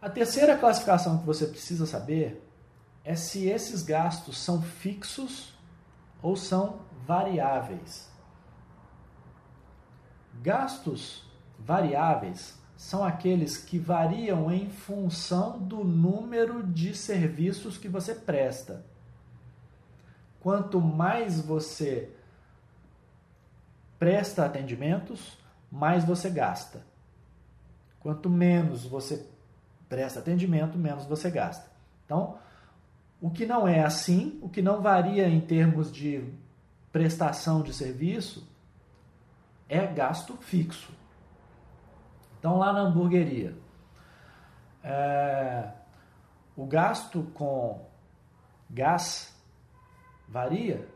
[0.00, 2.42] A terceira classificação que você precisa saber
[3.04, 5.54] é se esses gastos são fixos
[6.22, 8.10] ou são variáveis.
[10.42, 11.24] Gastos
[11.58, 18.84] variáveis são aqueles que variam em função do número de serviços que você presta.
[20.40, 22.10] Quanto mais você
[23.98, 25.38] presta atendimentos,
[25.70, 26.84] mais você gasta.
[27.98, 29.26] Quanto menos você
[29.88, 31.70] presta atendimento, menos você gasta.
[32.04, 32.38] Então,
[33.20, 36.24] o que não é assim, o que não varia em termos de
[36.92, 38.48] prestação de serviço,
[39.68, 40.92] é gasto fixo.
[42.38, 43.56] Então, lá na hamburgueria,
[44.82, 45.70] é,
[46.56, 47.84] o gasto com
[48.70, 49.36] gás
[50.28, 50.88] varia,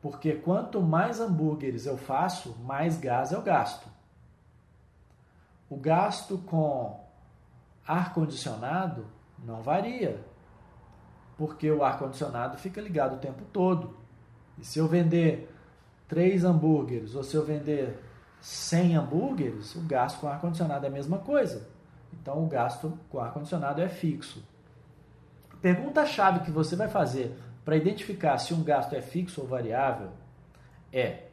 [0.00, 3.88] porque quanto mais hambúrgueres eu faço, mais gás eu gasto.
[5.68, 7.03] O gasto com
[7.86, 9.06] ar-condicionado
[9.44, 10.24] não varia,
[11.36, 13.96] porque o ar-condicionado fica ligado o tempo todo.
[14.58, 15.52] E se eu vender
[16.08, 17.98] três hambúrgueres ou se eu vender
[18.40, 21.68] 100 hambúrgueres, o gasto com ar-condicionado é a mesma coisa.
[22.12, 24.42] Então o gasto com ar-condicionado é fixo.
[25.60, 30.10] Pergunta-chave que você vai fazer para identificar se um gasto é fixo ou variável
[30.92, 31.24] é: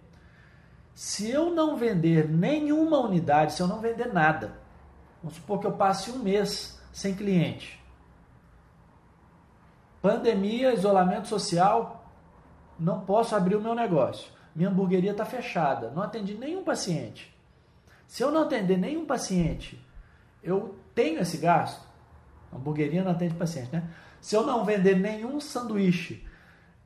[0.93, 4.53] se eu não vender nenhuma unidade, se eu não vender nada,
[5.21, 7.79] vamos supor que eu passe um mês sem cliente,
[10.01, 12.05] pandemia, isolamento social,
[12.79, 17.33] não posso abrir o meu negócio minha hamburgueria está fechada, não atendi nenhum paciente.
[18.07, 19.81] Se eu não atender nenhum paciente,
[20.43, 21.87] eu tenho esse gasto.
[22.51, 23.89] A hamburgueria não atende paciente, né?
[24.19, 26.27] Se eu não vender nenhum sanduíche,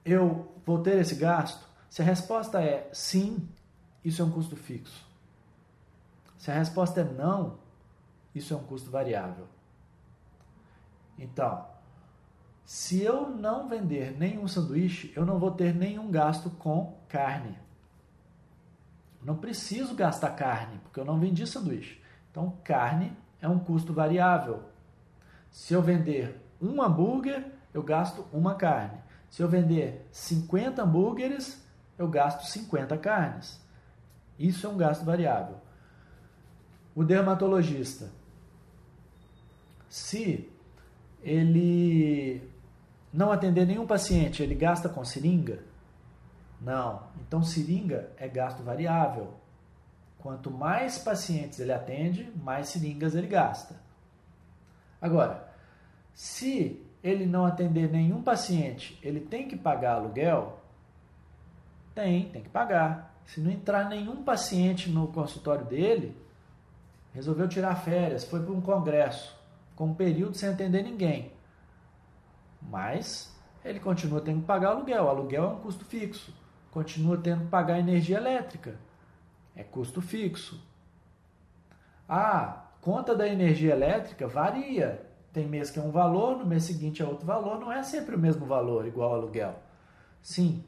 [0.06, 1.66] eu vou ter esse gasto?
[1.90, 3.48] Se a resposta é sim,
[4.04, 5.04] isso é um custo fixo.
[6.38, 7.58] Se a resposta é não,
[8.36, 9.48] isso é um custo variável.
[11.18, 11.66] Então,
[12.66, 17.58] se eu não vender nenhum sanduíche, eu não vou ter nenhum gasto com carne.
[19.24, 22.02] Não preciso gastar carne, porque eu não vendi sanduíche.
[22.30, 24.64] Então, carne é um custo variável.
[25.50, 29.00] Se eu vender um hambúrguer, eu gasto uma carne.
[29.30, 31.66] Se eu vender 50 hambúrgueres,
[31.98, 33.64] eu gasto 50 carnes.
[34.38, 35.58] Isso é um gasto variável.
[36.94, 38.12] O dermatologista,
[39.96, 40.52] se
[41.24, 42.52] ele
[43.14, 45.64] não atender nenhum paciente, ele gasta com seringa?
[46.60, 47.08] Não.
[47.22, 49.34] Então, seringa é gasto variável.
[50.20, 53.74] Quanto mais pacientes ele atende, mais seringas ele gasta.
[55.02, 55.48] Agora,
[56.14, 60.60] se ele não atender nenhum paciente, ele tem que pagar aluguel?
[61.96, 63.16] Tem, tem que pagar.
[63.26, 66.18] Se não entrar nenhum paciente no consultório dele,
[67.14, 69.35] resolveu tirar férias, foi para um congresso,
[69.76, 71.32] com um período sem atender ninguém.
[72.62, 75.10] Mas ele continua tendo que pagar aluguel.
[75.10, 76.34] Aluguel é um custo fixo.
[76.72, 78.76] Continua tendo que pagar energia elétrica.
[79.56, 80.62] É custo fixo.
[82.08, 85.06] Ah, conta da energia elétrica varia.
[85.32, 87.60] Tem mês que é um valor, no mês seguinte é outro valor.
[87.60, 89.60] Não é sempre o mesmo valor, igual ao aluguel.
[90.22, 90.64] Sim,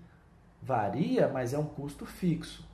[0.62, 2.68] varia, mas é um custo fixo.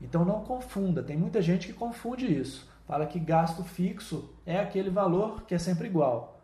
[0.00, 1.02] Então não confunda.
[1.02, 2.70] Tem muita gente que confunde isso.
[2.90, 6.40] Fala que gasto fixo é aquele valor que é sempre igual.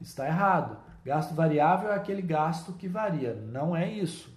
[0.00, 0.76] Está errado.
[1.04, 4.28] Gasto variável é aquele gasto que varia, não é isso.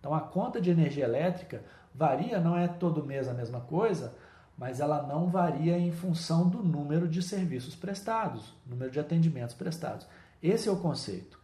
[0.00, 1.62] Então a conta de energia elétrica
[1.94, 4.14] varia, não é todo mês a mesma coisa,
[4.56, 10.06] mas ela não varia em função do número de serviços prestados, número de atendimentos prestados.
[10.42, 11.38] Esse é o conceito.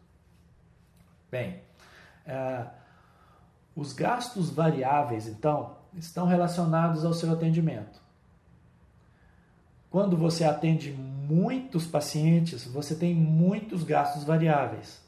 [1.30, 1.60] Bem,
[2.24, 2.68] é,
[3.76, 8.01] os gastos variáveis, então, estão relacionados ao seu atendimento.
[9.92, 15.02] Quando você atende muitos pacientes, você tem muitos gastos variáveis.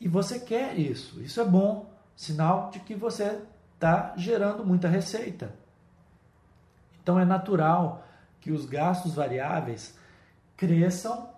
[0.00, 1.20] E você quer isso.
[1.20, 3.42] Isso é bom, sinal de que você
[3.74, 5.54] está gerando muita receita.
[7.02, 8.02] Então é natural
[8.40, 9.94] que os gastos variáveis
[10.56, 11.28] cresçam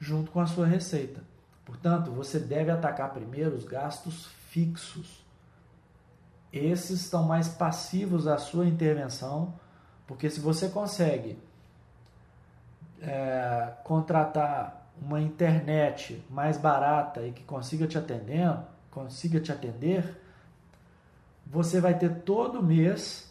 [0.00, 1.22] junto com a sua receita.
[1.62, 5.22] Portanto, você deve atacar primeiro os gastos fixos.
[6.50, 9.60] Esses estão mais passivos à sua intervenção,
[10.06, 11.38] porque se você consegue
[13.02, 18.54] é, contratar uma internet mais barata e que consiga te atender,
[18.90, 20.20] consiga te atender,
[21.46, 23.28] você vai ter todo mês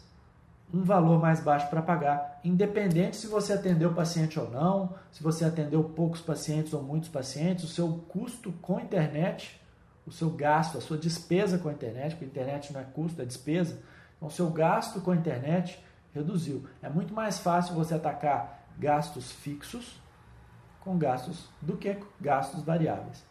[0.72, 5.22] um valor mais baixo para pagar, independente se você atendeu o paciente ou não, se
[5.22, 9.58] você atendeu poucos pacientes ou muitos pacientes, o seu custo com internet,
[10.06, 13.22] o seu gasto, a sua despesa com a internet, porque a internet não é custo,
[13.22, 13.78] é despesa,
[14.16, 15.82] então o seu gasto com a internet
[16.12, 16.64] reduziu.
[16.82, 20.00] É muito mais fácil você atacar gastos fixos
[20.80, 23.24] com gastos do que gastos variáveis.